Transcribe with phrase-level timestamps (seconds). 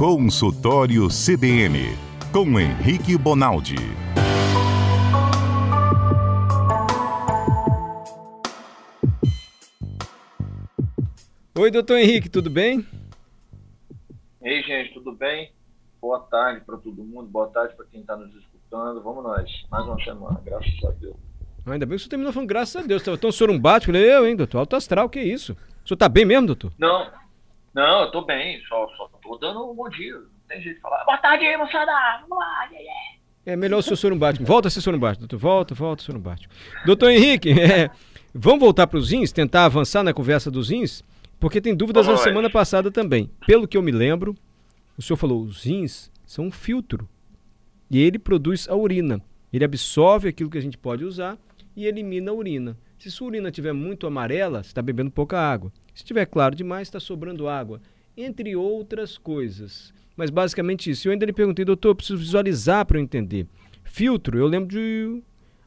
[0.00, 1.94] Consultório CBN,
[2.32, 3.76] com Henrique Bonaldi.
[11.54, 12.86] Oi, doutor Henrique, tudo bem?
[14.40, 15.52] Ei, gente, tudo bem?
[16.00, 19.02] Boa tarde para todo mundo, boa tarde para quem está nos escutando.
[19.02, 21.16] Vamos nós, mais uma semana, graças a Deus.
[21.66, 23.02] Ainda bem que o senhor terminou falando graças a Deus.
[23.02, 24.60] Tão sorumbático, falei, eu, hein, doutor?
[24.60, 25.54] Alto astral, que isso?
[25.84, 26.72] O senhor tá bem mesmo, doutor?
[26.78, 27.19] Não,
[27.74, 30.14] não, eu tô bem, só, só tô dando um bom dia.
[30.14, 31.04] Não tem jeito de falar.
[31.04, 31.92] Boa tarde aí, moçada!
[32.22, 33.20] Vamos lá, yeah.
[33.46, 34.44] É melhor o senhor sorumbático.
[34.44, 35.38] Volta a ser sorumbático, doutor.
[35.38, 36.52] Volta, volta, sorumbático.
[36.84, 37.90] Doutor Henrique, é,
[38.34, 41.02] vamos voltar para os rins, tentar avançar na conversa dos rins?
[41.38, 42.30] Porque tem dúvidas Vamos na lá.
[42.30, 43.30] semana passada também.
[43.46, 44.36] Pelo que eu me lembro,
[44.98, 47.08] o senhor falou, os rins são um filtro.
[47.90, 49.20] E ele produz a urina.
[49.52, 51.38] Ele absorve aquilo que a gente pode usar
[51.74, 52.76] e elimina a urina.
[53.00, 55.72] Se sua urina estiver muito amarela, você está bebendo pouca água.
[55.94, 57.80] Se estiver claro demais, está sobrando água.
[58.14, 59.90] Entre outras coisas.
[60.14, 61.08] Mas basicamente isso.
[61.08, 63.46] Eu ainda lhe perguntei, doutor, eu preciso visualizar para eu entender.
[63.84, 65.22] Filtro, eu lembro de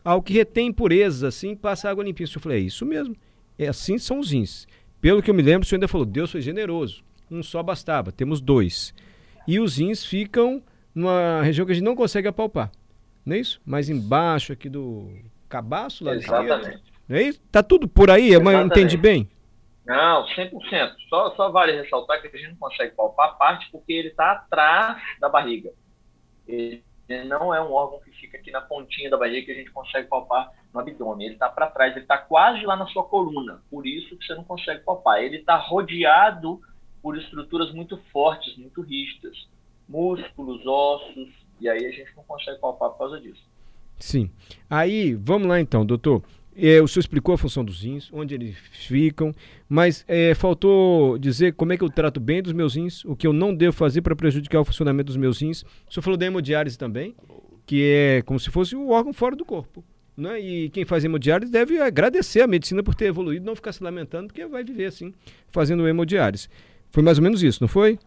[0.05, 2.27] algo que retém impureza, assim, passa água limpinha.
[2.27, 3.15] Senhor falou, é isso mesmo.
[3.57, 4.67] É assim são os rins.
[5.01, 7.03] Pelo que eu me lembro, o senhor ainda falou, Deus foi generoso.
[7.31, 8.93] Um só bastava, temos dois.
[9.47, 10.61] E os rins ficam
[10.93, 12.71] numa região que a gente não consegue apalpar.
[13.25, 13.59] Não é isso?
[13.65, 15.09] Mais embaixo aqui do
[15.49, 16.92] cabaço, lá esquerdo.
[17.07, 17.41] Não é isso?
[17.51, 18.31] Tá tudo por aí?
[18.31, 18.71] Eu Exatamente.
[18.71, 19.29] entendi bem?
[19.85, 20.95] Não, 100%.
[21.09, 24.31] Só, só vale ressaltar que a gente não consegue palpar a parte porque ele está
[24.31, 25.71] atrás da barriga.
[26.47, 26.81] Ele
[27.27, 30.07] não é um órgão que fica aqui na pontinha da barriga que a gente consegue
[30.07, 31.25] palpar no abdômen.
[31.25, 33.61] Ele está para trás, ele está quase lá na sua coluna.
[33.69, 35.21] Por isso que você não consegue palpar.
[35.21, 36.61] Ele está rodeado
[37.01, 39.47] por estruturas muito fortes, muito rígidas.
[39.87, 41.29] Músculos, ossos.
[41.59, 43.43] E aí a gente não consegue palpar por causa disso.
[43.99, 44.31] Sim.
[44.69, 46.23] Aí, vamos lá então, doutor.
[46.55, 49.33] É, o senhor explicou a função dos rins, onde eles ficam,
[49.67, 53.25] mas é, faltou dizer como é que eu trato bem dos meus rins, o que
[53.25, 55.63] eu não devo fazer para prejudicar o funcionamento dos meus rins.
[55.63, 57.15] O senhor falou da hemodiálise também,
[57.65, 59.83] que é como se fosse um órgão fora do corpo.
[60.15, 60.39] Né?
[60.39, 64.27] E quem faz hemodiálise deve agradecer a medicina por ter evoluído, não ficar se lamentando,
[64.27, 65.11] porque vai viver assim,
[65.49, 66.49] fazendo hemodiálise.
[66.91, 67.97] Foi mais ou menos isso, não foi?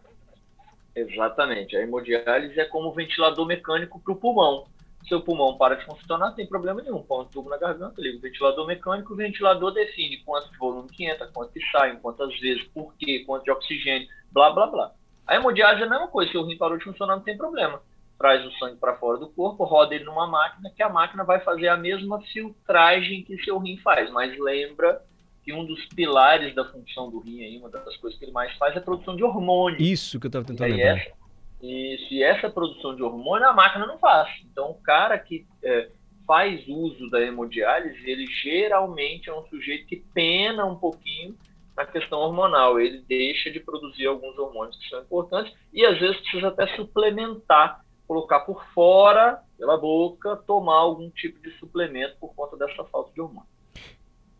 [0.95, 1.75] Exatamente.
[1.75, 4.65] A hemodiálise é como um ventilador mecânico para o pulmão.
[5.07, 7.01] Seu pulmão para de funcionar, não tem problema nenhum.
[7.01, 10.89] Põe um tubo na garganta, liga o ventilador mecânico, o ventilador define quanto de volume
[10.89, 14.91] que entra, quanto que sai, quantas vezes, por quê, quanto de oxigênio, blá, blá, blá.
[15.25, 16.31] A hemodiálise é a mesma coisa.
[16.31, 17.81] Se o rim parou de funcionar, não tem problema.
[18.17, 21.39] Traz o sangue para fora do corpo, roda ele numa máquina, que a máquina vai
[21.39, 24.09] fazer a mesma filtragem que seu rim faz.
[24.11, 25.01] Mas lembra
[25.43, 28.53] que um dos pilares da função do rim, aí, uma das coisas que ele mais
[28.57, 29.79] faz, é a produção de hormônios.
[29.79, 30.97] Isso que eu estava E tentando aí lembrar.
[30.97, 31.16] essa,
[31.61, 34.29] e essa produção de hormônio a máquina não faz.
[34.51, 35.89] Então, o cara que é,
[36.25, 41.35] faz uso da hemodiálise, ele geralmente é um sujeito que pena um pouquinho
[41.75, 42.79] na questão hormonal.
[42.79, 47.83] Ele deixa de produzir alguns hormônios que são importantes e às vezes precisa até suplementar,
[48.07, 53.21] colocar por fora, pela boca, tomar algum tipo de suplemento por conta dessa falta de
[53.21, 53.49] hormônio.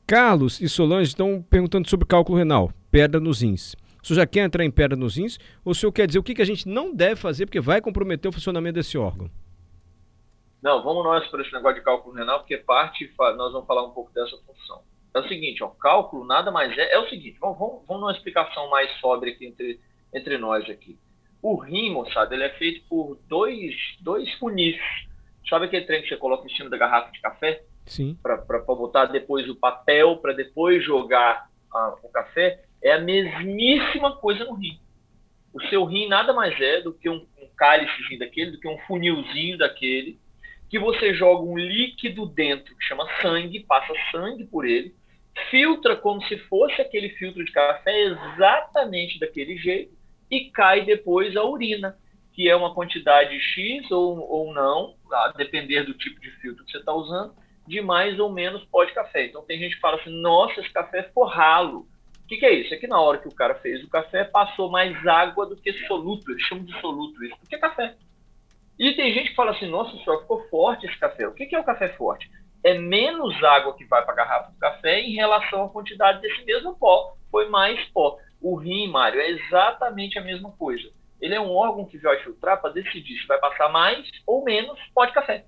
[0.06, 3.76] Carlos e Solange estão perguntando sobre cálculo renal, pedra nos rins.
[4.08, 5.38] O senhor já quer entrar em pedra nos rins?
[5.66, 7.82] Ou o senhor quer dizer o que, que a gente não deve fazer porque vai
[7.82, 9.30] comprometer o funcionamento desse órgão?
[10.64, 13.92] Não, vamos nós para esse negócio de cálculo renal, porque parte, nós vamos falar um
[13.92, 14.82] pouco dessa função.
[15.14, 18.12] É o seguinte, ó, cálculo nada mais é, é o seguinte, vamos, vamos, vamos numa
[18.14, 19.78] explicação mais sóbria aqui entre,
[20.14, 20.98] entre nós aqui.
[21.42, 24.78] O rim, moçada, ele é feito por dois, dois funis.
[25.50, 27.62] Sabe aquele trem que você coloca em cima da garrafa de café?
[27.86, 28.18] Sim.
[28.22, 28.38] para
[28.68, 34.54] botar depois o papel, para depois jogar ah, o café, é a mesmíssima coisa no
[34.54, 34.80] rim.
[35.54, 38.78] O seu rim nada mais é do que um, um cálicezinho daquele, do que um
[38.80, 40.20] funilzinho daquele,
[40.70, 44.94] que você joga um líquido dentro que chama sangue, passa sangue por ele,
[45.50, 49.96] filtra como se fosse aquele filtro de café exatamente daquele jeito
[50.30, 51.98] e cai depois a urina,
[52.34, 56.72] que é uma quantidade X ou, ou não, a depender do tipo de filtro que
[56.72, 57.34] você está usando,
[57.66, 59.26] de mais ou menos pó de café.
[59.26, 61.88] Então tem gente que fala assim, nossa, esse café ficou ralo.
[62.28, 62.74] O que, que é isso?
[62.74, 65.72] É que na hora que o cara fez o café, passou mais água do que
[65.88, 66.30] soluto.
[66.30, 67.96] Eles chamam de soluto isso, porque é café.
[68.78, 71.26] E tem gente que fala assim, nossa senhora, ficou forte esse café.
[71.26, 72.30] O que, que é o café forte?
[72.66, 76.44] É menos água que vai para a garrafa do café em relação à quantidade desse
[76.44, 77.16] mesmo pó.
[77.32, 78.18] Foi mais pó.
[78.42, 80.92] O rim, Mário, é exatamente a mesma coisa.
[81.22, 84.78] Ele é um órgão que vai filtrar para decidir se vai passar mais ou menos
[84.94, 85.46] pó de café.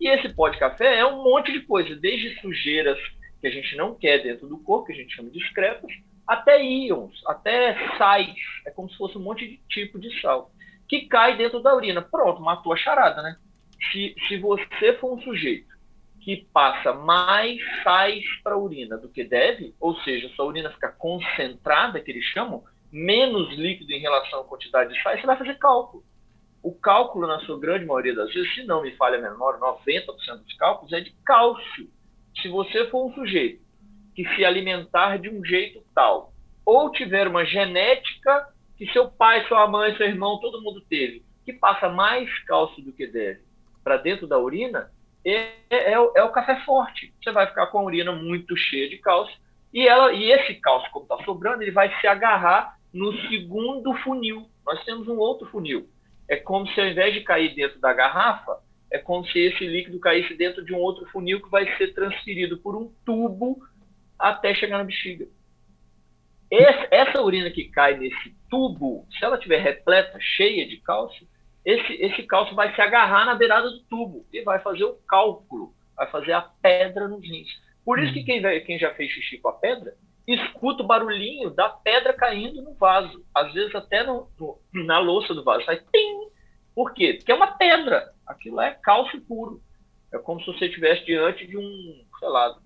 [0.00, 2.98] E esse pó de café é um monte de coisa, desde sujeiras
[3.40, 5.90] que a gente não quer dentro do corpo, que a gente chama de excretas,
[6.28, 8.36] até íons, até sais.
[8.66, 10.50] É como se fosse um monte de tipo de sal.
[10.86, 12.02] Que cai dentro da urina.
[12.02, 13.36] Pronto, matou a charada, né?
[13.90, 15.66] Se, se você for um sujeito
[16.20, 20.92] que passa mais sais para a urina do que deve, ou seja, sua urina fica
[20.92, 25.54] concentrada, que eles chamam, menos líquido em relação à quantidade de sais, você vai fazer
[25.58, 26.04] cálculo.
[26.62, 30.44] O cálculo, na sua grande maioria das vezes, se não me falha a memória, 90%
[30.44, 31.88] dos cálculos é de cálcio.
[32.42, 33.67] Se você for um sujeito
[34.18, 36.32] que se alimentar de um jeito tal,
[36.66, 41.52] ou tiver uma genética que seu pai, sua mãe, seu irmão, todo mundo teve, que
[41.52, 43.42] passa mais cálcio do que deve
[43.84, 44.90] para dentro da urina,
[45.24, 47.14] é, é, é, o, é, o café forte.
[47.22, 49.36] Você vai ficar com a urina muito cheia de cálcio
[49.72, 54.50] e, ela, e esse cálcio, como está sobrando, ele vai se agarrar no segundo funil.
[54.66, 55.88] Nós temos um outro funil.
[56.28, 58.58] É como se ao invés de cair dentro da garrafa,
[58.90, 62.58] é como se esse líquido caísse dentro de um outro funil que vai ser transferido
[62.58, 63.62] por um tubo
[64.18, 65.26] até chegar na bexiga.
[66.50, 71.26] Esse, essa urina que cai nesse tubo, se ela estiver repleta, cheia de cálcio,
[71.64, 75.74] esse, esse cálcio vai se agarrar na beirada do tubo e vai fazer o cálculo,
[75.94, 77.48] vai fazer a pedra nos rins.
[77.84, 79.94] Por isso que quem, quem já fez xixi com a pedra,
[80.26, 83.24] escuta o barulhinho da pedra caindo no vaso.
[83.34, 85.64] Às vezes até no, no, na louça do vaso.
[85.64, 86.28] Sai tim!
[86.74, 87.14] Por quê?
[87.14, 88.12] Porque é uma pedra.
[88.26, 89.60] Aquilo é cálcio puro.
[90.12, 92.58] É como se você estivesse diante de um, sei lá,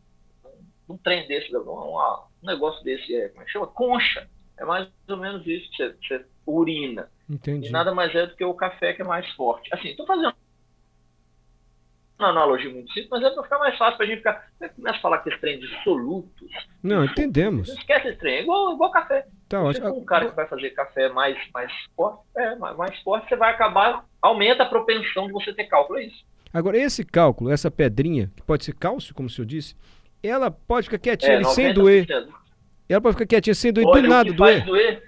[0.89, 3.67] um, trem desse, um negócio desse, é, como é que chama?
[3.67, 4.29] Concha.
[4.59, 7.09] É mais ou menos isso que você, você urina.
[7.29, 7.69] Entendi.
[7.69, 9.69] E nada mais é do que o café que é mais forte.
[9.73, 10.35] Assim, estou fazendo
[12.19, 14.49] uma analogia muito simples, mas é para ficar mais fácil para a gente ficar.
[14.59, 16.51] Você começa a falar que esse trem de solutos.
[16.83, 17.69] Não, entendemos.
[17.69, 19.27] Não esquece esse trem, é igual, igual café.
[19.49, 19.87] Tá ótimo.
[19.87, 23.37] Se um cara que vai fazer café mais, mais forte, é, mais, mais forte, você
[23.37, 26.25] vai acabar, aumenta a propensão de você ter cálculo, é isso.
[26.53, 29.75] Agora, esse cálculo, essa pedrinha, que pode ser cálcio, como o senhor disse,
[30.23, 32.07] ela pode ficar quietinha é, ali, sem doer.
[32.89, 34.65] Ela pode ficar quietinha sem doer, Olha, do nada doer.
[34.65, 35.03] doer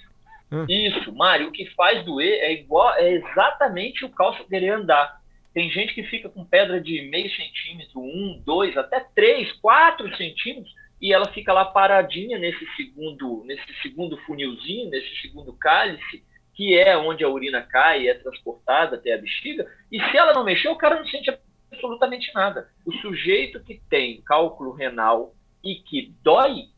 [0.50, 0.66] ah.
[0.68, 5.20] Isso, Mário, o que faz doer é igual, é exatamente o cálcio querer andar.
[5.52, 10.72] Tem gente que fica com pedra de meio centímetro, um, dois, até três, quatro centímetros,
[11.00, 16.24] e ela fica lá paradinha nesse segundo, nesse segundo funilzinho, nesse segundo cálice,
[16.54, 20.32] que é onde a urina cai e é transportada até a bexiga, e se ela
[20.32, 21.30] não mexer, o cara não sente
[21.74, 22.68] absolutamente nada.
[22.84, 26.68] O sujeito que tem cálculo renal e que dói,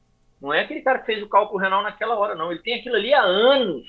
[0.40, 2.50] não é aquele cara que fez o cálculo renal naquela hora, não.
[2.50, 3.86] Ele tem aquilo ali há anos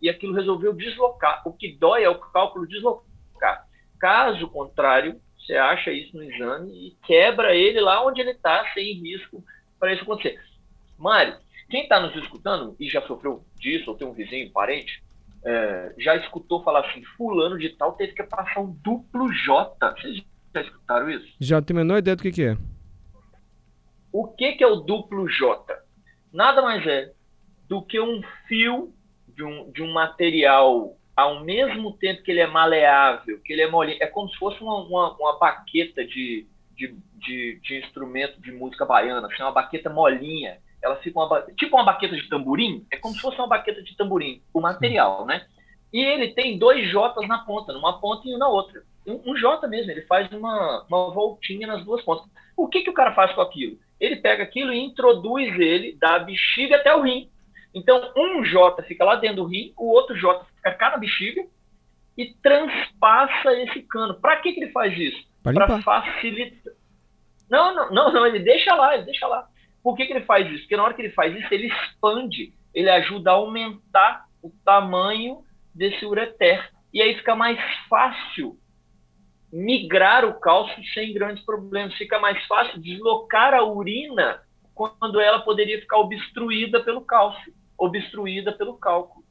[0.00, 1.42] e aquilo resolveu deslocar.
[1.46, 3.66] O que dói é o cálculo deslocar.
[3.98, 8.94] Caso contrário, você acha isso no exame e quebra ele lá onde ele está, sem
[8.94, 9.44] risco
[9.78, 10.40] para isso acontecer.
[10.98, 11.36] Mário,
[11.68, 15.02] quem está nos escutando e já sofreu disso, ou tem um vizinho, parente,
[15.44, 19.92] é, já escutou falar assim: Fulano de Tal teve que passar um duplo J.
[19.92, 20.22] Vocês
[20.54, 21.34] já escutaram isso?
[21.40, 22.56] Já tenho a menor ideia do que, que é.
[24.12, 25.78] O que, que é o duplo J?
[26.32, 27.12] Nada mais é
[27.68, 28.92] do que um fio
[29.28, 33.70] de um, de um material ao mesmo tempo que ele é maleável, que ele é
[33.70, 38.50] molinho, é como se fosse uma, uma, uma baqueta de, de, de, de, instrumento de
[38.50, 40.58] música baiana, assim, uma baqueta molinha.
[40.82, 43.94] Ela fica uma, tipo uma baqueta de tamborim, é como se fosse uma baqueta de
[43.96, 45.46] tamborim, o material, né?
[45.92, 48.82] E ele tem dois J's na ponta, numa ponta e na outra.
[49.06, 52.28] Um, um J mesmo, ele faz uma, uma voltinha nas duas pontas.
[52.56, 53.78] O que, que o cara faz com aquilo?
[53.98, 57.30] Ele pega aquilo e introduz ele da bexiga até o rim.
[57.74, 61.44] Então, um J fica lá dentro do rim, o outro J fica cá na bexiga
[62.16, 64.14] e transpassa esse cano.
[64.14, 65.24] Para que, que ele faz isso?
[65.42, 66.72] Para facilitar.
[67.48, 69.48] Não, não, não, não, ele deixa lá, ele deixa lá.
[69.82, 70.60] Por que, que ele faz isso?
[70.60, 75.42] Porque na hora que ele faz isso, ele expande, ele ajuda a aumentar o tamanho
[75.74, 76.70] desse ureter.
[76.92, 77.58] E aí fica mais
[77.88, 78.58] fácil
[79.52, 81.94] migrar o cálcio sem grandes problemas.
[81.94, 84.40] Fica mais fácil deslocar a urina
[84.74, 89.24] quando ela poderia ficar obstruída pelo cálcio obstruída pelo cálculo.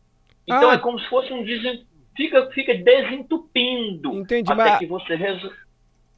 [0.45, 0.73] Então ah.
[0.73, 1.85] é como se fosse um desen...
[2.17, 4.79] fica, fica desentupindo Entendi, até mas...
[4.79, 5.55] que você resolve.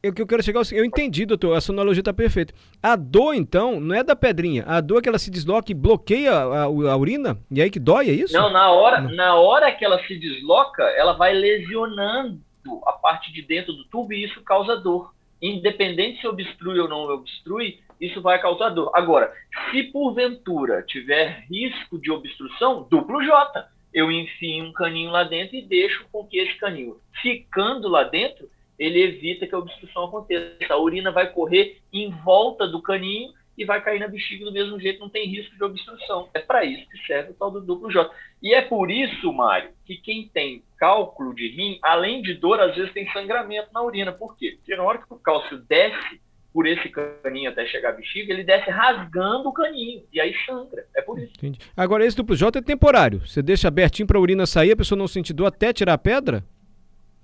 [0.03, 2.55] Eu que eu quero chegar eu entendi, doutor, a sua analogia está perfeita.
[2.81, 4.63] A dor, então, não é da pedrinha.
[4.65, 7.37] A dor é que ela se desloca e bloqueia a, a, a urina?
[7.51, 8.33] E aí que dói, é isso?
[8.33, 9.11] Não, na hora, não.
[9.11, 12.41] na hora que ela se desloca, ela vai lesionando
[12.85, 15.13] a parte de dentro do tubo e isso causa dor.
[15.41, 18.91] Independente se obstrui ou não obstrui, isso vai causar dor.
[18.93, 19.33] Agora,
[19.69, 23.67] se porventura tiver risco de obstrução, duplo J.
[23.93, 28.49] Eu enfio um caninho lá dentro e deixo com que esse caninho, ficando lá dentro,
[28.79, 30.73] ele evita que a obstrução aconteça.
[30.73, 34.79] A urina vai correr em volta do caninho e vai cair na bexiga do mesmo
[34.79, 36.29] jeito, não tem risco de obstrução.
[36.33, 38.09] É para isso que serve o tal do duplo J.
[38.41, 42.75] E é por isso, Mário, que quem tem cálculo de rim, além de dor, às
[42.75, 44.11] vezes tem sangramento na urina.
[44.11, 44.55] Por quê?
[44.57, 46.19] Porque na hora que o cálcio desce,
[46.53, 50.03] por esse caninho até chegar à bexiga, ele desce rasgando o caninho.
[50.11, 50.85] E aí sangra.
[50.95, 51.31] É por isso.
[51.37, 51.59] Entendi.
[51.75, 53.19] Agora, esse duplo J é temporário.
[53.25, 55.97] Você deixa abertinho para a urina sair, a pessoa não sentir dor até tirar a
[55.97, 56.43] pedra?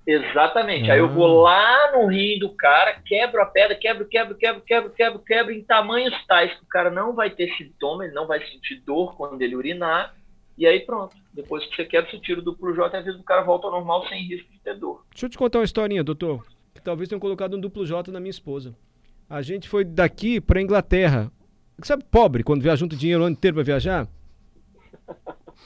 [0.08, 0.90] Exatamente.
[0.90, 1.50] Aí eu vou ah.
[1.50, 5.62] lá no rim do cara, quebro a pedra, quebro, quebro, quebro, quebro, quebro, quebro em
[5.62, 9.42] tamanhos tais que o cara não vai ter sintoma, ele não vai sentir dor quando
[9.42, 10.14] ele urinar.
[10.56, 11.14] E aí pronto.
[11.30, 13.66] Depois que você quebra, você tira o duplo J e às vezes o cara volta
[13.66, 15.04] ao normal sem risco de ter dor.
[15.10, 16.42] Deixa eu te contar uma historinha, doutor.
[16.74, 18.74] Que talvez tenham colocado um duplo J na minha esposa.
[19.28, 21.30] A gente foi daqui para Inglaterra.
[21.82, 24.08] Sabe, pobre, quando viaja junto dinheiro o ano inteiro para viajar?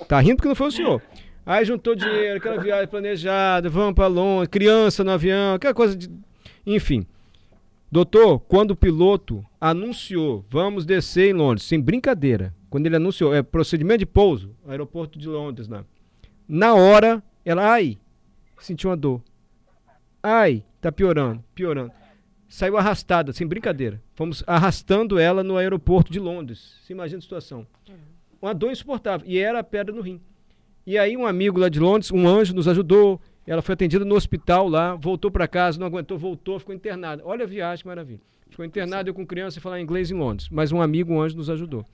[0.08, 1.00] Tá rindo porque não foi o senhor.
[1.44, 6.08] Aí juntou dinheiro, aquela viagem planejada, vamos para Londres, criança no avião, aquela coisa de.
[6.64, 7.06] Enfim.
[7.90, 13.42] Doutor, quando o piloto anunciou, vamos descer em Londres, sem brincadeira, quando ele anunciou, é
[13.42, 15.84] procedimento de pouso, aeroporto de Londres lá.
[16.48, 17.98] Na hora, ela, ai,
[18.58, 19.20] sentiu uma dor.
[20.22, 21.92] Ai, tá piorando, piorando.
[22.48, 24.00] Saiu arrastada, sem brincadeira.
[24.14, 26.78] Fomos arrastando ela no aeroporto de Londres.
[26.82, 27.66] Você imagina a situação.
[28.40, 29.26] Uma dor insuportável.
[29.26, 30.20] E era a pedra no rim.
[30.86, 33.20] E aí um amigo lá de Londres, um anjo, nos ajudou.
[33.46, 37.22] Ela foi atendida no hospital lá, voltou para casa, não aguentou, voltou, ficou internada.
[37.24, 38.20] Olha a viagem, maravilha.
[38.48, 40.48] Ficou internada, eu com criança e falar inglês em Londres.
[40.50, 41.84] Mas um amigo, um anjo, nos ajudou.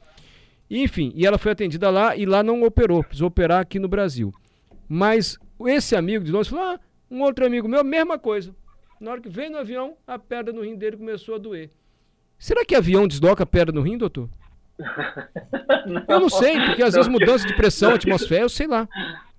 [0.70, 4.32] Enfim, e ela foi atendida lá e lá não operou, precisou operar aqui no Brasil.
[4.88, 6.80] Mas esse amigo de Londres falou: ah,
[7.10, 8.54] um outro amigo meu, mesma coisa.
[9.00, 11.70] Na hora que veio no avião, a pedra no rim dele começou a doer.
[12.38, 14.28] Será que avião desloca a pedra no rim, doutor?
[15.86, 18.86] Não, eu não sei, porque às vezes mudança de pressão, atmosfera, eu sei lá.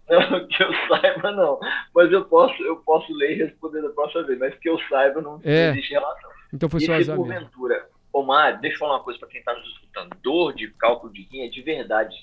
[0.10, 1.60] Não, que eu saiba, não.
[1.94, 5.22] Mas eu posso, eu posso ler e responder da próxima vez, mas que eu saiba,
[5.22, 5.70] não, é.
[5.70, 6.30] existe relação.
[6.52, 9.40] Então foi e só se azar porventura, Omar, deixa eu falar uma coisa para quem
[9.40, 10.10] está nos escutando.
[10.22, 12.16] Dor de cálculo de rim é de verdade.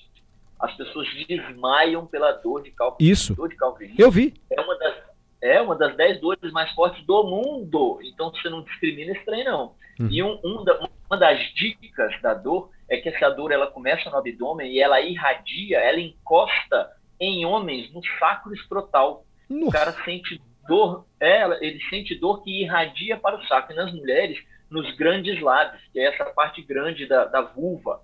[0.59, 3.09] As pessoas desmaiam pela dor de cálculo.
[3.09, 3.33] Isso.
[3.35, 3.95] Dor de cálculo de rim.
[3.97, 4.33] Eu vi.
[4.51, 4.95] É uma das,
[5.41, 7.99] é uma das dez dores mais fortes do mundo.
[8.03, 9.75] Então você não discrimina esse trem, não.
[9.99, 10.07] Uhum.
[10.11, 14.09] E um, um da, uma das dicas da dor é que essa dor ela começa
[14.09, 19.25] no abdômen e ela irradia, ela encosta em homens no sacro escrotal.
[19.49, 19.65] Nossa.
[19.65, 23.71] O cara sente dor, é, ele sente dor que irradia para o saco.
[23.71, 24.37] E nas mulheres,
[24.69, 28.01] nos grandes lábios, que é essa parte grande da, da vulva.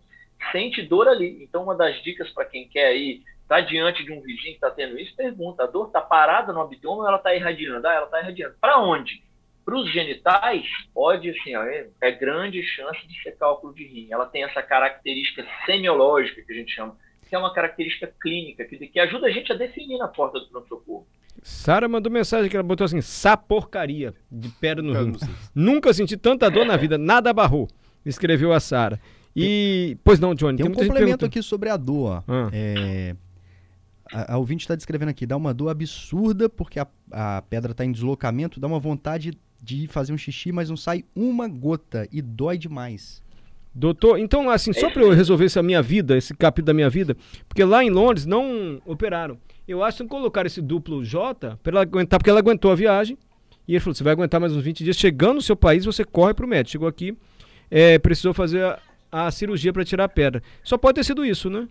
[0.52, 1.44] Sente dor ali.
[1.44, 4.72] Então, uma das dicas para quem quer aí, tá diante de um vizinho que está
[4.72, 7.88] tendo isso, pergunta: a dor está parada no abdômen ou ela está irradiando?
[7.88, 8.56] Ah, ela está irradiando.
[8.60, 9.24] Para onde?
[9.66, 14.08] Para os genitais, pode, assim, ó, é, é, grande chance de ser cálculo de rim.
[14.12, 18.78] Ela tem essa característica semiológica que a gente chama, que é uma característica clínica, que,
[18.78, 21.08] que ajuda a gente a definir na porta do pronto-socorro.
[21.42, 25.18] Sara mandou mensagem que ela botou assim: saporcaria de pedra no rim.
[25.56, 27.68] Nunca senti tanta dor na vida, nada abarrou.
[28.06, 29.00] Escreveu a Sara.
[29.36, 29.98] E.
[30.04, 30.58] Pois não, Johnny.
[30.58, 32.24] Tem, tem um complemento aqui sobre a dor.
[32.28, 32.50] Ah.
[32.52, 33.16] É,
[34.12, 37.84] a, a ouvinte está descrevendo aqui: dá uma dor absurda porque a, a pedra está
[37.84, 42.22] em deslocamento, dá uma vontade de fazer um xixi, mas não sai uma gota e
[42.22, 43.24] dói demais.
[43.74, 47.16] Doutor, então, assim, só para eu resolver essa minha vida, esse capítulo da minha vida,
[47.48, 49.40] porque lá em Londres não operaram.
[49.68, 53.18] Eu acho que colocar esse duplo J para ela aguentar, porque ela aguentou a viagem.
[53.66, 54.98] E ele falou: você vai aguentar mais uns 20 dias.
[54.98, 56.72] Chegando no seu país, você corre para o médico.
[56.72, 57.18] Chegou aqui,
[57.72, 58.80] é, precisou fazer a,
[59.10, 60.44] a cirurgia para tirar a pedra.
[60.62, 61.68] Só pode ter sido isso, né?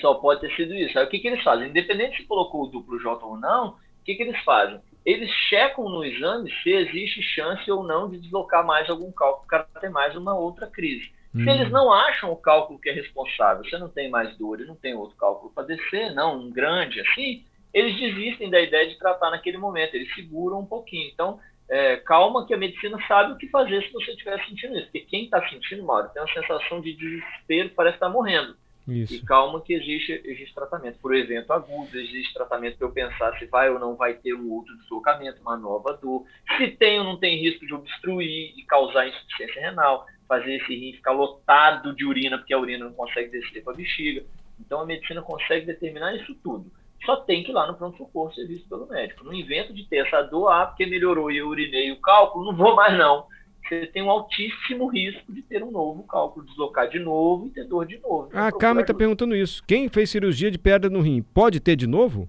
[0.00, 0.98] Só pode ter sido isso.
[0.98, 1.68] Aí o que, que eles fazem?
[1.68, 4.80] Independente se colocou o duplo J ou não, o que, que eles fazem?
[5.04, 9.48] Eles checam no exame se existe chance ou não de deslocar mais algum cálculo, o
[9.48, 11.10] cara ter mais uma outra crise.
[11.34, 11.42] Hum.
[11.44, 14.66] Se eles não acham o cálculo que é responsável, você não tem mais dor e
[14.66, 18.98] não tem outro cálculo para descer, não, um grande assim, eles desistem da ideia de
[18.98, 21.10] tratar naquele momento, eles seguram um pouquinho.
[21.12, 24.84] Então, é, calma que a medicina sabe o que fazer se você estiver sentindo isso.
[24.84, 28.54] Porque quem está sentindo, Mauro, tem uma sensação de desespero, parece estar morrendo.
[28.86, 29.14] Isso.
[29.14, 30.98] E calma que existe, existe tratamento.
[30.98, 34.50] Por evento agudo, existe tratamento para eu pensar se vai ou não vai ter um
[34.50, 36.24] outro deslocamento, uma nova dor.
[36.56, 40.94] Se tem ou não tem risco de obstruir e causar insuficiência renal, fazer esse rim
[40.94, 44.24] ficar lotado de urina, porque a urina não consegue descer para a bexiga.
[44.58, 46.70] Então a medicina consegue determinar isso tudo.
[47.04, 49.24] Só tem que ir lá no pronto-socorro ser visto pelo médico.
[49.24, 52.56] Não invento de ter essa dor, ah, porque melhorou e eu urinei o cálculo, não
[52.56, 53.26] vou mais não
[53.68, 57.64] você tem um altíssimo risco de ter um novo cálculo, deslocar de novo e ter
[57.64, 58.28] dor de novo.
[58.32, 59.62] Ah, a Carmen está perguntando isso.
[59.66, 62.28] Quem fez cirurgia de pedra no rim, pode ter de novo?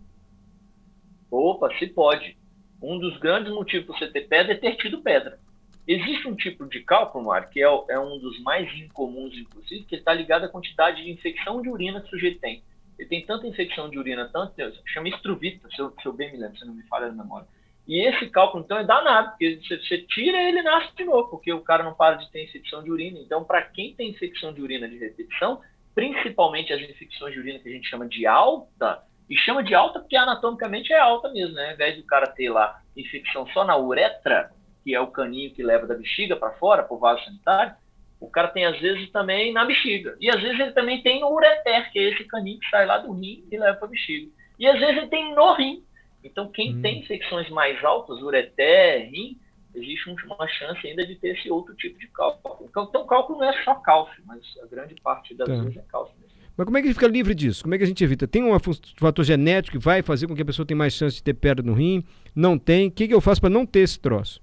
[1.29, 2.37] Opa, se pode.
[2.81, 5.39] Um dos grandes motivos para você ter pedra é ter tido pedra.
[5.87, 9.95] Existe um tipo de cálculo, Mar, que é, é, um dos mais incomuns, inclusive, que
[9.95, 12.63] está ligado à quantidade de infecção de urina que o sujeito tem.
[12.97, 14.53] Ele tem tanta infecção de urina, tanto,
[14.85, 17.47] chama estruvita, se eu, se eu bem me lembro, se não me falha a memória
[17.87, 21.61] e esse cálculo, então, é danado, porque você, tira ele nasce de novo, porque o
[21.61, 23.19] cara não para de ter infecção de urina.
[23.19, 25.61] Então, para quem tem infecção de urina de repetição,
[25.93, 29.99] principalmente as infecções de urina que a gente chama de alta, e chama de alta
[29.99, 31.67] porque anatomicamente é alta mesmo, né?
[31.67, 34.51] Ao invés do cara ter lá infecção só na uretra,
[34.83, 37.73] que é o caninho que leva da bexiga para fora, para o vaso sanitário,
[38.19, 40.15] o cara tem às vezes também na bexiga.
[40.19, 42.97] E às vezes ele também tem no ureter, que é esse caninho que sai lá
[42.97, 44.31] do rim e leva para a bexiga.
[44.59, 45.83] E às vezes ele tem no rim,
[46.23, 46.81] então, quem hum.
[46.81, 49.37] tem infecções mais altas, ureter, rim,
[49.75, 52.67] existe uma chance ainda de ter esse outro tipo de cálculo.
[52.69, 55.55] Então, então o cálculo não é só cálcio, mas a grande parte das tá.
[55.55, 56.33] vezes é cálcio mesmo.
[56.55, 57.63] Mas como é que ele fica livre disso?
[57.63, 58.27] Como é que a gente evita?
[58.27, 58.55] Tem um
[58.97, 61.65] fator genético que vai fazer com que a pessoa tenha mais chance de ter pedra
[61.65, 62.03] no rim?
[62.35, 62.89] Não tem.
[62.89, 64.39] O que, que eu faço para não ter esse troço?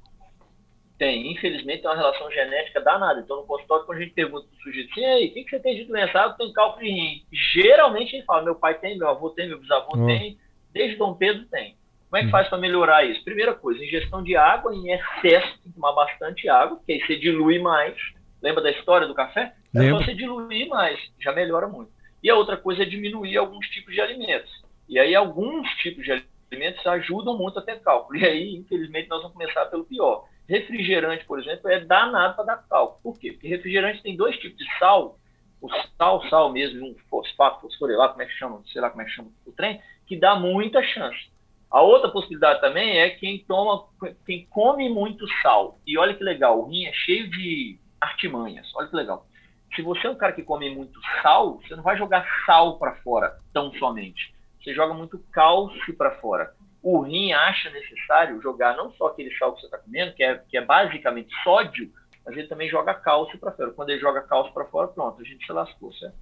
[0.99, 3.21] Tem, infelizmente tem uma relação genética danada.
[3.21, 5.51] Então no consultório, quando a gente pergunta para o sujeito assim, aí, o que, que
[5.51, 6.11] você tem de doença?
[6.15, 7.23] Ah, eu tenho cálculo de rim.
[7.55, 10.07] Geralmente ele fala, meu pai tem, meu avô tem, meu bisavô oh.
[10.07, 10.37] tem,
[10.73, 11.77] desde Dom Pedro tem.
[12.09, 12.33] Como é que hum.
[12.33, 13.23] faz para melhorar isso?
[13.23, 17.17] Primeira coisa, ingestão de água em excesso, tem que tomar bastante água, porque aí você
[17.17, 17.97] dilui mais.
[18.43, 19.55] Lembra da história do café?
[19.75, 21.93] É só você diluir mais, já melhora muito.
[22.23, 24.51] E a outra coisa é diminuir alguns tipos de alimentos.
[24.89, 28.19] E aí alguns tipos de alimentos ajudam muito a ter cálculo.
[28.19, 30.27] E aí, infelizmente, nós vamos começar pelo pior.
[30.49, 33.01] Refrigerante, por exemplo, é danado para dar cálculo.
[33.03, 33.33] Por quê?
[33.33, 35.17] Porque refrigerante tem dois tipos de sal,
[35.61, 39.05] o sal, sal mesmo, um fosfato, fosforilato, como é que chama, sei lá como é
[39.05, 41.31] que chama o trem, que dá muita chance.
[41.71, 43.85] A outra possibilidade também é quem toma,
[44.27, 45.79] quem come muito sal.
[45.87, 48.69] E olha que legal, o rim é cheio de artimanhas.
[48.75, 49.25] Olha que legal.
[49.73, 52.97] Se você é um cara que come muito sal, você não vai jogar sal para
[52.97, 54.35] fora tão somente.
[54.61, 56.53] Você joga muito cálcio para fora.
[56.83, 60.39] O rim acha necessário jogar não só aquele sal que você está comendo, que é,
[60.39, 61.89] que é basicamente sódio,
[62.27, 63.71] mas ele também joga cálcio para fora.
[63.71, 66.17] Quando ele joga cálcio para fora, pronto, a gente se lascou, certo?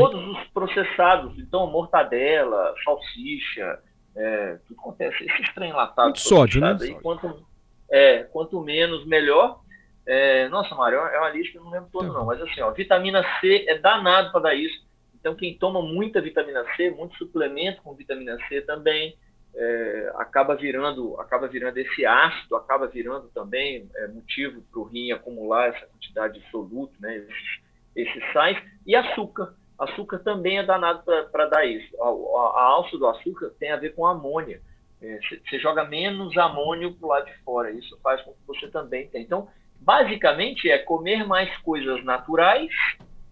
[0.00, 3.80] Todos os processados, então mortadela, salsicha,
[4.16, 5.24] é, tudo acontece.
[5.24, 6.22] Esses trem latados.
[6.22, 6.76] Muito sódio, né?
[6.80, 7.46] Aí, quanto,
[7.90, 9.60] é, quanto menos, melhor.
[10.06, 12.26] É, nossa, Mário, é uma lista que eu não lembro todo, não.
[12.26, 14.84] Mas assim, ó, vitamina C é danado para dar isso.
[15.14, 19.16] Então, quem toma muita vitamina C, muito suplemento com vitamina C também,
[19.56, 25.12] é, acaba virando acaba virando esse ácido, acaba virando também é, motivo para o rim
[25.12, 27.60] acumular essa quantidade de soluto, né, esses,
[27.96, 29.54] esses sais, e açúcar.
[29.84, 31.88] Açúcar também é danado para dar isso.
[32.00, 34.60] A, a, a, alça do açúcar tem a ver com amônia.
[35.00, 37.70] Você é, joga menos amônio para o lado de fora.
[37.70, 39.24] Isso faz com que você também tenha.
[39.24, 39.48] Então,
[39.80, 42.70] basicamente é comer mais coisas naturais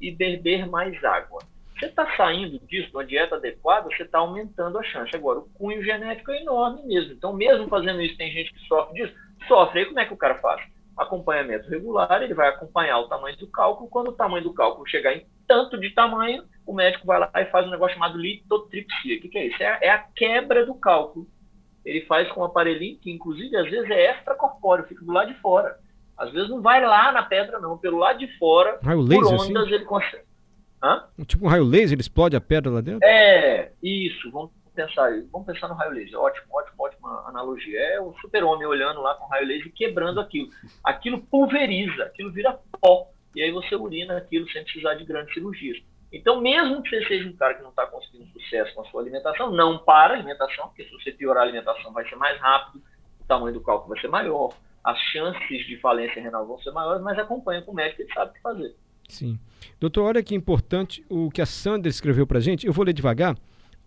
[0.00, 1.40] e beber mais água.
[1.78, 5.16] Você está saindo disso, uma dieta adequada, você está aumentando a chance.
[5.16, 7.12] Agora, o cunho genético é enorme mesmo.
[7.12, 9.14] Então, mesmo fazendo isso, tem gente que sofre disso.
[9.48, 9.80] Sofre.
[9.80, 10.62] Aí, como é que o cara faz?
[11.02, 13.88] Acompanhamento regular, ele vai acompanhar o tamanho do cálculo.
[13.90, 17.46] Quando o tamanho do cálculo chegar em tanto de tamanho, o médico vai lá e
[17.46, 19.18] faz um negócio chamado litotripsia.
[19.18, 19.62] O que, que é isso?
[19.62, 21.26] É, é, a quebra do cálculo.
[21.84, 25.40] Ele faz com um aparelhinho que, inclusive, às vezes é extracorpóreo, fica do lado de
[25.40, 25.76] fora.
[26.16, 27.76] Às vezes não vai lá na pedra, não.
[27.76, 29.74] Pelo lado de fora, raio laser, por ondas, assim?
[29.74, 30.24] ele consegue.
[30.82, 31.04] Hã?
[31.26, 33.04] Tipo um raio laser, ele explode a pedra lá dentro?
[33.04, 34.30] É, isso.
[34.30, 36.18] Vamos pensar, vamos pensar no raio laser.
[36.18, 37.78] Ótimo, ótimo, ótima analogia.
[37.78, 40.48] É o super-homem olhando lá com o raio laser e quebrando aquilo.
[40.84, 43.08] Aquilo pulveriza, aquilo vira pó.
[43.34, 45.78] E aí você urina aquilo sem precisar de grandes cirurgias.
[46.12, 49.00] Então, mesmo que você seja um cara que não está conseguindo sucesso com a sua
[49.00, 52.82] alimentação, não para a alimentação, porque se você piorar a alimentação vai ser mais rápido,
[53.20, 54.52] o tamanho do cálculo vai ser maior,
[54.84, 58.32] as chances de falência renal vão ser maiores, mas acompanha com o médico, ele sabe
[58.32, 58.74] o que fazer.
[59.08, 59.38] Sim.
[59.80, 62.66] Doutor, olha que importante o que a Sandra escreveu para gente.
[62.66, 63.36] Eu vou ler devagar,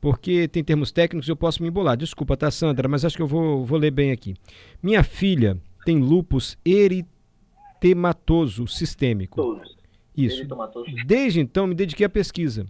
[0.05, 1.97] porque tem termos técnicos e eu posso me embolar.
[1.97, 4.35] Desculpa, tá, Sandra, mas acho que eu vou, vou ler bem aqui.
[4.79, 9.35] Minha filha tem lupus eritematoso sistêmico.
[9.35, 9.75] Todos.
[10.15, 10.43] Isso.
[11.07, 12.67] Desde então me dediquei à pesquisa.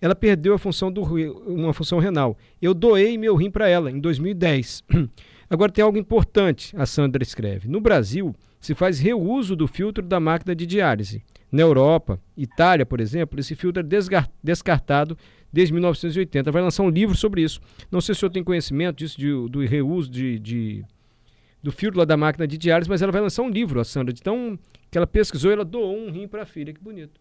[0.00, 2.38] Ela perdeu a função do uma função renal.
[2.60, 4.82] Eu doei meu rim para ela em 2010.
[5.50, 7.68] Agora tem algo importante, a Sandra escreve.
[7.68, 11.22] No Brasil, se faz reuso do filtro da máquina de diálise.
[11.50, 15.16] Na Europa, Itália, por exemplo, esse filtro é descartado
[15.52, 16.52] desde 1980.
[16.52, 17.60] Vai lançar um livro sobre isso.
[17.90, 20.84] Não sei se o senhor tem conhecimento disso, de, do reuso de, de,
[21.62, 24.14] do filtro lá da máquina de diálise, mas ela vai lançar um livro, a Sandra.
[24.18, 24.58] Então,
[24.90, 26.72] que ela pesquisou, ela doou um rim para a filha.
[26.72, 27.18] Que bonito.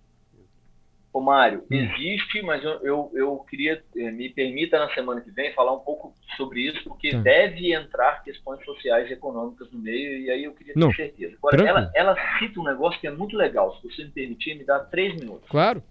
[1.18, 1.76] Ô Mário, hum.
[1.76, 5.80] existe, mas eu, eu, eu, queria, eh, me permita na semana que vem falar um
[5.80, 7.18] pouco sobre isso, porque tá.
[7.18, 10.94] deve entrar questões sociais e econômicas no meio, e aí eu queria ter Não.
[10.94, 11.36] certeza.
[11.38, 14.64] Agora, ela, ela, cita um negócio que é muito legal, se você me permitir, me
[14.64, 15.50] dá três minutos.
[15.50, 15.82] Claro.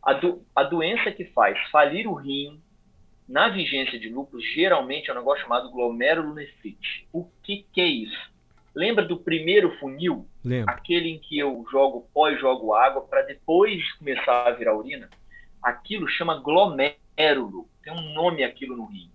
[0.00, 2.62] A, do, a doença que faz falir o rim
[3.28, 7.08] na vigência de lúpus, geralmente é um negócio chamado glomerulonefrite.
[7.12, 8.30] O que, que é isso?
[8.76, 10.28] Lembra do primeiro funil?
[10.44, 10.70] Lembro.
[10.70, 15.08] Aquele em que eu jogo pó e jogo água para depois começar a virar urina?
[15.62, 17.66] Aquilo chama glomérulo.
[17.82, 19.10] Tem um nome aquilo no rim.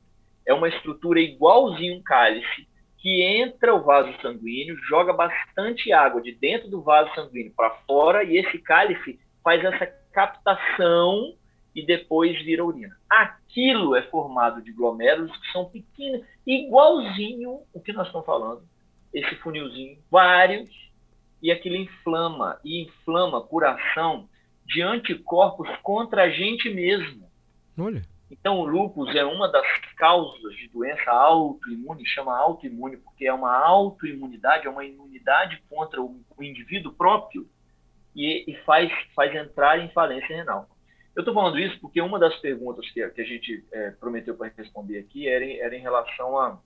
[0.47, 6.31] É uma estrutura igualzinho um cálice que entra o vaso sanguíneo, joga bastante água de
[6.31, 11.35] dentro do vaso sanguíneo para fora e esse cálice faz essa captação
[11.75, 12.97] e depois vira urina.
[13.07, 18.70] Aquilo é formado de glomérulos que são pequenos, igualzinho o que nós estamos falando
[19.13, 20.69] esse funilzinho, vários,
[21.41, 24.29] e aquilo inflama, e inflama por ação
[24.65, 27.29] de anticorpos contra a gente mesmo.
[27.77, 28.01] Olha.
[28.31, 29.65] Então, o lúpus é uma das
[29.97, 36.21] causas de doença autoimune, chama autoimune, porque é uma autoimunidade, é uma imunidade contra o,
[36.37, 37.45] o indivíduo próprio
[38.15, 40.69] e, e, faz, faz entrar em falência renal.
[41.13, 44.51] Eu estou falando isso porque uma das perguntas que, que a gente é, prometeu para
[44.55, 46.57] responder aqui era, era em relação a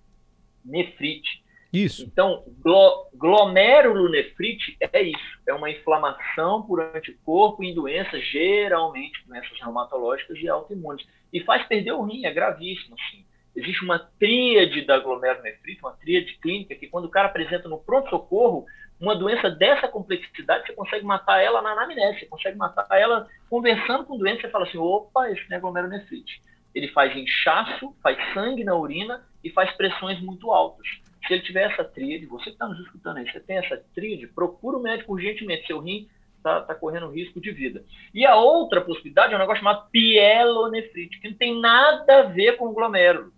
[0.64, 1.44] nefrite.
[1.76, 2.04] Isso.
[2.04, 10.38] Então, glo, glomerulonefrite é isso, é uma inflamação por anticorpo em doenças, geralmente doenças reumatológicas
[10.40, 11.06] e autoimunes.
[11.34, 13.26] E faz perder o rim, é gravíssimo, sim.
[13.56, 18.66] Existe uma tríade da glomerulonefrite, uma tríade clínica, que quando o cara apresenta no pronto-socorro
[19.00, 24.06] uma doença dessa complexidade, você consegue matar ela na anamnese, você consegue matar ela conversando
[24.06, 26.42] com o doente, você fala assim, opa, esse não é glomerulonefrite.
[26.74, 30.88] Ele faz inchaço, faz sangue na urina e faz pressões muito altas.
[31.28, 34.28] Se ele tiver essa tríade, você que está nos escutando aí, você tem essa tríade,
[34.28, 36.08] procura o médico urgentemente, seu rim
[36.38, 37.84] está tá correndo risco de vida.
[38.14, 42.58] E a outra possibilidade é um negócio chamado pielonefrite, que não tem nada a ver
[42.58, 43.34] com glomérulo.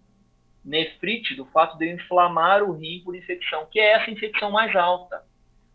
[0.65, 4.75] Nefrite, do fato de eu inflamar o rim por infecção, que é essa infecção mais
[4.75, 5.23] alta.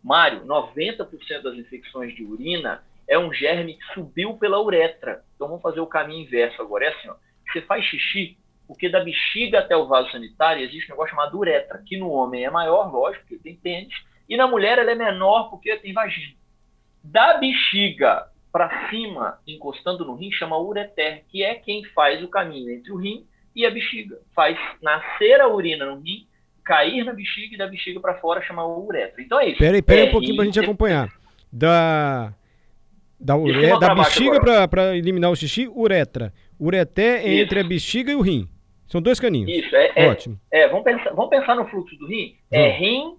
[0.03, 5.23] Mário, 90% das infecções de urina é um germe que subiu pela uretra.
[5.35, 6.85] Então vamos fazer o caminho inverso agora.
[6.85, 7.15] É assim, ó.
[7.51, 11.81] Você faz xixi, porque da bexiga até o vaso sanitário existe um negócio chamado uretra,
[11.85, 13.93] que no homem é maior, lógico, porque tem pênis,
[14.27, 16.33] e na mulher ela é menor porque tem vagina.
[17.03, 22.71] Da bexiga para cima, encostando no rim, chama ureter, que é quem faz o caminho
[22.71, 24.19] entre o rim e a bexiga.
[24.33, 26.27] Faz nascer a urina no rim
[26.63, 29.21] cair na bexiga e da bexiga para fora chamar uretra.
[29.21, 29.59] Então é isso.
[29.59, 31.09] Peraí, peraí é, um pouquinho para a gente acompanhar.
[31.51, 32.33] Da,
[33.19, 33.79] da, ure...
[33.79, 36.33] da bexiga para eliminar o xixi, uretra.
[36.59, 38.47] Ureté é entre a bexiga e o rim.
[38.93, 39.49] São dois caninhos.
[39.49, 39.91] Isso, é.
[39.95, 40.39] é Ótimo.
[40.51, 42.37] É, vamos, pensar, vamos pensar no fluxo do rim.
[42.51, 43.17] É rim,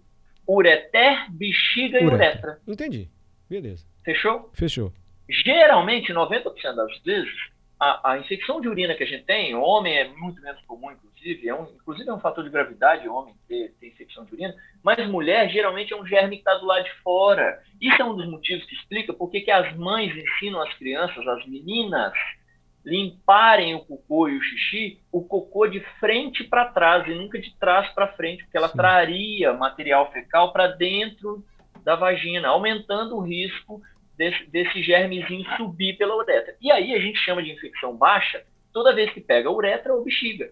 [0.48, 2.14] ureter, bexiga uretra.
[2.14, 2.58] e uretra.
[2.68, 3.10] Entendi.
[3.50, 3.84] Beleza.
[4.04, 4.50] Fechou?
[4.54, 4.92] Fechou.
[5.28, 7.34] Geralmente, 90% das vezes,
[7.80, 11.48] a, a, infecção de urina que a gente tem, homem é muito menos comum, inclusive,
[11.48, 15.04] é um, inclusive é um fator de gravidade homem ter, ter infecção de urina, mas
[15.08, 17.60] mulher geralmente é um germe que está do lado de fora.
[17.80, 21.44] Isso é um dos motivos que explica por que as mães ensinam as crianças, as
[21.48, 22.12] meninas,
[22.84, 27.54] limparem o cocô e o xixi, o cocô de frente para trás e nunca de
[27.58, 28.76] trás para frente, porque ela Sim.
[28.76, 31.42] traria material fecal para dentro
[31.82, 33.80] da vagina, aumentando o risco
[34.16, 36.56] desse, desse germezinho subir pela uretra.
[36.60, 40.50] E aí a gente chama de infecção baixa toda vez que pega uretra ou bexiga.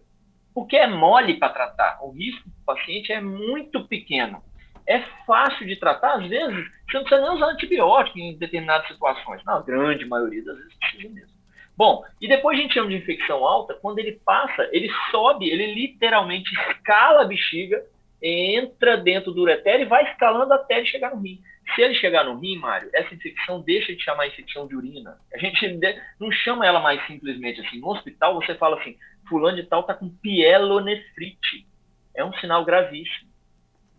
[0.54, 1.98] Porque é mole para tratar.
[2.02, 4.42] O risco do paciente é muito pequeno.
[4.86, 9.42] É fácil de tratar, às vezes, você não precisa nem usar antibiótico em determinadas situações.
[9.44, 11.41] Na grande maioria das vezes precisa mesmo.
[11.76, 15.72] Bom, e depois a gente chama de infecção alta, quando ele passa, ele sobe, ele
[15.74, 17.82] literalmente escala a bexiga,
[18.22, 21.40] entra dentro do ureter e vai escalando até ele chegar no rim.
[21.74, 25.16] Se ele chegar no rim, Mário, essa infecção deixa de chamar infecção de urina.
[25.32, 25.80] A gente
[26.20, 27.80] não chama ela mais simplesmente assim.
[27.80, 28.96] No hospital você fala assim,
[29.28, 31.66] fulano de tal está com pielonefrite.
[32.14, 33.30] É um sinal gravíssimo.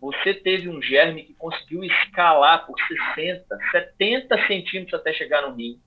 [0.00, 2.76] Você teve um germe que conseguiu escalar por
[3.14, 5.80] 60, 70 centímetros até chegar no rim.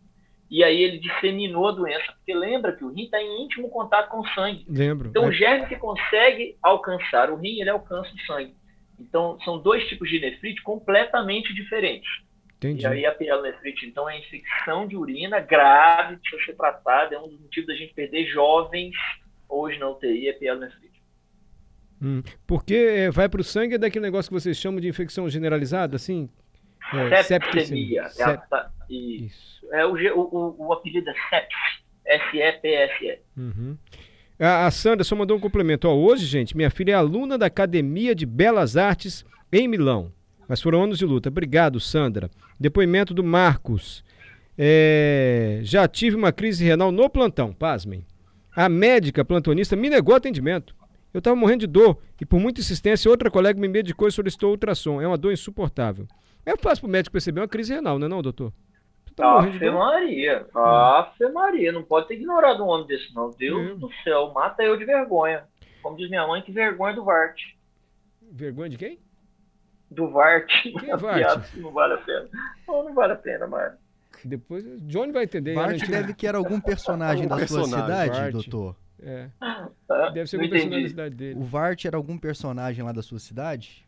[0.50, 2.14] E aí ele disseminou a doença.
[2.14, 4.66] Porque lembra que o rim está em íntimo contato com o sangue.
[4.68, 5.10] Lembro.
[5.10, 5.28] Então, é.
[5.28, 8.56] o germe que consegue alcançar o rim, ele alcança o sangue.
[9.00, 12.10] Então, são dois tipos de nefrite completamente diferentes.
[12.58, 12.84] Entendi.
[12.84, 17.28] E aí a pielonefrite, então, é infecção de urina grave, precisa ser tratada, é um
[17.28, 18.96] dos motivos da gente perder jovens
[19.48, 20.98] hoje na UTI, é pielonefrite.
[22.02, 25.30] Hum, porque é, vai para o sangue é daquele negócio que vocês chamam de infecção
[25.30, 26.30] generalizada, assim?
[26.94, 28.04] É, septicemia.
[28.04, 28.42] É Sep...
[28.90, 29.68] Isso.
[29.72, 31.88] É, o, o, o apelido é sepsis.
[32.06, 33.20] S-E-P-S-E.
[33.36, 33.78] Uhum.
[34.40, 35.88] A, a Sandra só mandou um complemento.
[35.88, 40.12] Ó, hoje, gente, minha filha é aluna da Academia de Belas Artes em Milão.
[40.48, 41.30] Mas foram anos de luta.
[41.30, 42.30] Obrigado, Sandra.
[42.60, 44.04] Depoimento do Marcos.
[44.58, 48.06] É, já tive uma crise renal no plantão, pasmem.
[48.56, 50.76] A médica plantonista me negou atendimento.
[51.14, 54.52] Eu estava morrendo de dor e, por muita insistência, outra colega me medicou e solicitou
[54.52, 55.02] ultrassom.
[55.02, 56.08] É uma dor insuportável.
[56.48, 58.54] É fácil para o médico perceber uma crise renal, não é, não, doutor?
[59.18, 60.48] Tá Ave Maria.
[60.56, 61.74] Ave Maria.
[61.74, 63.32] Não pode ter ignorado um homem desse, não.
[63.32, 63.78] Deus hum.
[63.78, 65.44] do céu, mata eu de vergonha.
[65.84, 67.38] Como diz minha mãe, que vergonha do Vart.
[68.32, 68.98] Vergonha de quem?
[69.92, 70.50] Do Vart.
[70.62, 71.54] Quem é Vart?
[71.56, 72.30] Não vale a pena.
[72.66, 73.76] Não, não vale a pena, mano.
[74.24, 75.54] Depois, Johnny vai entender.
[75.54, 77.74] Vart deve que era algum personagem algum da personagem.
[77.74, 78.32] sua cidade, Vart.
[78.32, 78.76] doutor.
[79.02, 79.30] É.
[80.14, 81.40] Deve ser algum personagem da cidade dele.
[81.40, 83.87] O Vart era algum personagem lá da sua cidade?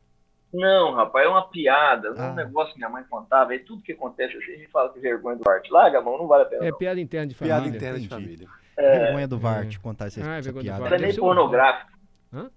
[0.53, 2.31] Não, rapaz, é uma piada, ah.
[2.31, 4.99] um negócio que minha mãe contava, e tudo que acontece assim, a gente fala que
[4.99, 5.69] vergonha do Vart.
[5.69, 6.65] Larga a mão, não vale a pena.
[6.65, 7.61] É piada interna de família.
[7.61, 8.47] Piada interna de família.
[8.75, 8.99] É...
[8.99, 9.79] Vergonha do Vart é.
[9.79, 10.85] contar essa, ah, essa piada.
[10.85, 11.91] Isso é meio pornográfico.
[12.33, 12.49] Hã?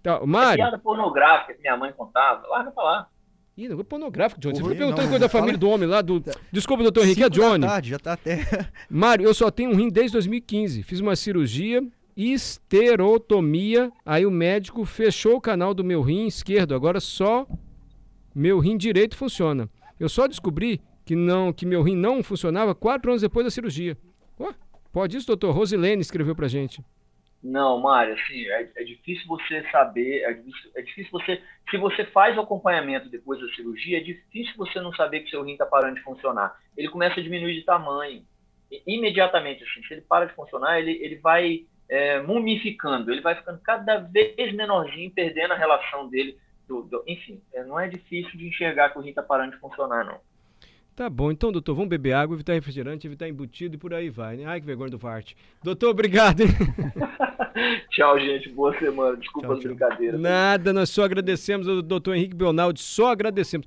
[0.00, 0.62] Então, Mário...
[0.62, 2.46] É piada pornográfica que minha mãe contava.
[2.46, 3.08] Larga pra lá.
[3.56, 4.56] Ih, não é pornográfico, Johnny.
[4.56, 6.22] Você foi perguntando coisa da família do homem lá, do...
[6.52, 7.66] Desculpa, doutor Henrique, é Johnny.
[7.66, 8.38] Tarde, já tá até...
[8.88, 10.82] Mário, eu só tenho um rim desde 2015.
[10.82, 11.82] Fiz uma cirurgia
[12.16, 13.92] esterotomia.
[14.04, 16.74] Aí o médico fechou o canal do meu rim esquerdo.
[16.74, 17.46] Agora só
[18.34, 19.68] meu rim direito funciona.
[19.98, 23.96] Eu só descobri que não, que meu rim não funcionava quatro anos depois da cirurgia.
[24.92, 25.52] Pode isso, doutor?
[25.52, 26.82] Rosilene escreveu pra gente.
[27.42, 32.04] Não, Mário, assim, é, é, difícil você saber, é difícil, é difícil, você, se você
[32.06, 35.66] faz o acompanhamento depois da cirurgia, é difícil você não saber que seu rim está
[35.66, 36.58] parando de funcionar.
[36.76, 38.24] Ele começa a diminuir de tamanho,
[38.86, 43.58] imediatamente, assim, se ele para de funcionar, ele, ele vai é, mumificando, ele vai ficando
[43.60, 46.36] cada vez menorzinho, perdendo a relação dele,
[46.68, 49.58] do, do enfim, é, não é difícil de enxergar que o rim está parando de
[49.58, 50.18] funcionar, não.
[50.96, 54.38] Tá bom, então, doutor, vamos beber água, evitar refrigerante, evitar embutido e por aí vai,
[54.38, 54.46] né?
[54.46, 55.34] Ai, que vergonha do Vart.
[55.62, 56.48] Doutor, obrigado, hein?
[57.90, 58.48] tchau, gente.
[58.48, 59.16] Boa semana.
[59.16, 60.18] Desculpa tchau, as brincadeiras.
[60.18, 63.64] Nada, nós só agradecemos ao doutor Henrique Bionaldi, só agradecemos.